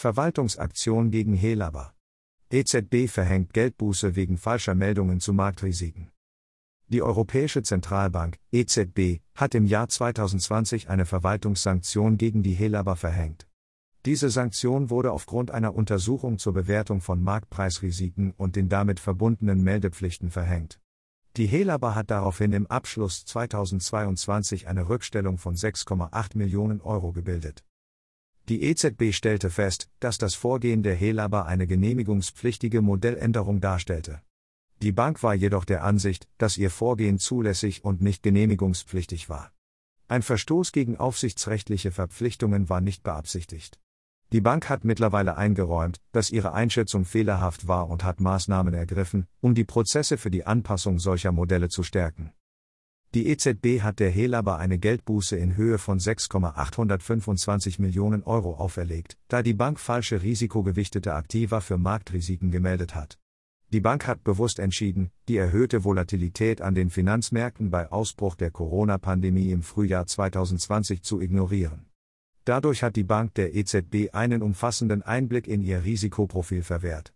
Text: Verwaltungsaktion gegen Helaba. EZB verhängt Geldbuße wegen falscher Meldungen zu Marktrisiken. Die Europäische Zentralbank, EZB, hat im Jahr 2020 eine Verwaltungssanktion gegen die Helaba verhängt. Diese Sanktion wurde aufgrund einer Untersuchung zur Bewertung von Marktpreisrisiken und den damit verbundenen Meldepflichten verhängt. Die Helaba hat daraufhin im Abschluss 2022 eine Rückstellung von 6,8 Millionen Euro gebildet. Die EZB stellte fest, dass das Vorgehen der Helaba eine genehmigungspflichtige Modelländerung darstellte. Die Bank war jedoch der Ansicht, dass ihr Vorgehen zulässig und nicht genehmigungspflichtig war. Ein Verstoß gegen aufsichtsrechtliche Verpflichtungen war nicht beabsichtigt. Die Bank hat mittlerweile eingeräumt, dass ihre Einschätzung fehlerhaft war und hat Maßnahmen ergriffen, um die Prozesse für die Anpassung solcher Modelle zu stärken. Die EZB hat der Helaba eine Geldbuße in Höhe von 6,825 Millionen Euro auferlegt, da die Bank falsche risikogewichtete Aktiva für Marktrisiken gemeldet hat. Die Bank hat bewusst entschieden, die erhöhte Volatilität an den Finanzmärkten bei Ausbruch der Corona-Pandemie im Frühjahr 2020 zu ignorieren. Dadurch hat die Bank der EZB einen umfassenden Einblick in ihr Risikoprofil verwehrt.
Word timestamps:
Verwaltungsaktion 0.00 1.10
gegen 1.10 1.34
Helaba. 1.34 1.92
EZB 2.50 3.08
verhängt 3.08 3.52
Geldbuße 3.52 4.14
wegen 4.14 4.38
falscher 4.38 4.76
Meldungen 4.76 5.18
zu 5.18 5.32
Marktrisiken. 5.32 6.12
Die 6.86 7.02
Europäische 7.02 7.64
Zentralbank, 7.64 8.38
EZB, 8.52 9.20
hat 9.34 9.56
im 9.56 9.66
Jahr 9.66 9.88
2020 9.88 10.88
eine 10.88 11.04
Verwaltungssanktion 11.04 12.16
gegen 12.16 12.44
die 12.44 12.52
Helaba 12.52 12.94
verhängt. 12.94 13.48
Diese 14.06 14.30
Sanktion 14.30 14.88
wurde 14.88 15.10
aufgrund 15.10 15.50
einer 15.50 15.74
Untersuchung 15.74 16.38
zur 16.38 16.52
Bewertung 16.52 17.00
von 17.00 17.20
Marktpreisrisiken 17.20 18.34
und 18.36 18.54
den 18.54 18.68
damit 18.68 19.00
verbundenen 19.00 19.64
Meldepflichten 19.64 20.30
verhängt. 20.30 20.78
Die 21.36 21.46
Helaba 21.46 21.96
hat 21.96 22.12
daraufhin 22.12 22.52
im 22.52 22.68
Abschluss 22.68 23.24
2022 23.24 24.68
eine 24.68 24.88
Rückstellung 24.88 25.38
von 25.38 25.56
6,8 25.56 26.38
Millionen 26.38 26.80
Euro 26.82 27.10
gebildet. 27.10 27.64
Die 28.48 28.62
EZB 28.62 29.12
stellte 29.12 29.50
fest, 29.50 29.90
dass 30.00 30.16
das 30.16 30.34
Vorgehen 30.34 30.82
der 30.82 30.94
Helaba 30.94 31.42
eine 31.42 31.66
genehmigungspflichtige 31.66 32.80
Modelländerung 32.80 33.60
darstellte. 33.60 34.22
Die 34.80 34.92
Bank 34.92 35.22
war 35.22 35.34
jedoch 35.34 35.66
der 35.66 35.84
Ansicht, 35.84 36.26
dass 36.38 36.56
ihr 36.56 36.70
Vorgehen 36.70 37.18
zulässig 37.18 37.84
und 37.84 38.00
nicht 38.00 38.22
genehmigungspflichtig 38.22 39.28
war. 39.28 39.52
Ein 40.06 40.22
Verstoß 40.22 40.72
gegen 40.72 40.96
aufsichtsrechtliche 40.96 41.90
Verpflichtungen 41.90 42.70
war 42.70 42.80
nicht 42.80 43.02
beabsichtigt. 43.02 43.78
Die 44.32 44.40
Bank 44.40 44.70
hat 44.70 44.82
mittlerweile 44.82 45.36
eingeräumt, 45.36 46.00
dass 46.12 46.30
ihre 46.30 46.54
Einschätzung 46.54 47.04
fehlerhaft 47.04 47.68
war 47.68 47.90
und 47.90 48.02
hat 48.02 48.20
Maßnahmen 48.20 48.72
ergriffen, 48.72 49.26
um 49.42 49.54
die 49.54 49.64
Prozesse 49.64 50.16
für 50.16 50.30
die 50.30 50.46
Anpassung 50.46 50.98
solcher 50.98 51.32
Modelle 51.32 51.68
zu 51.68 51.82
stärken. 51.82 52.32
Die 53.14 53.28
EZB 53.28 53.80
hat 53.80 54.00
der 54.00 54.10
Helaba 54.10 54.56
eine 54.56 54.78
Geldbuße 54.78 55.34
in 55.34 55.56
Höhe 55.56 55.78
von 55.78 55.98
6,825 55.98 57.78
Millionen 57.78 58.22
Euro 58.22 58.56
auferlegt, 58.56 59.16
da 59.28 59.42
die 59.42 59.54
Bank 59.54 59.80
falsche 59.80 60.22
risikogewichtete 60.22 61.14
Aktiva 61.14 61.60
für 61.60 61.78
Marktrisiken 61.78 62.50
gemeldet 62.50 62.94
hat. 62.94 63.18
Die 63.72 63.80
Bank 63.80 64.06
hat 64.06 64.24
bewusst 64.24 64.58
entschieden, 64.58 65.10
die 65.26 65.38
erhöhte 65.38 65.84
Volatilität 65.84 66.60
an 66.60 66.74
den 66.74 66.90
Finanzmärkten 66.90 67.70
bei 67.70 67.90
Ausbruch 67.90 68.34
der 68.34 68.50
Corona-Pandemie 68.50 69.52
im 69.52 69.62
Frühjahr 69.62 70.06
2020 70.06 71.02
zu 71.02 71.22
ignorieren. 71.22 71.86
Dadurch 72.44 72.82
hat 72.82 72.96
die 72.96 73.04
Bank 73.04 73.32
der 73.34 73.54
EZB 73.54 74.12
einen 74.12 74.42
umfassenden 74.42 75.00
Einblick 75.00 75.48
in 75.48 75.62
ihr 75.62 75.82
Risikoprofil 75.82 76.62
verwehrt. 76.62 77.14